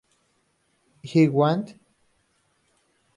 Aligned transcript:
I 1.15 1.27
Want! 1.27 1.75